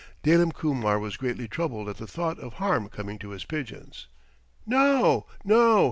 [0.23, 4.07] Dalim Kumar was greatly troubled at the thought of harm coming to his pigeons.
[4.65, 5.79] "No, no!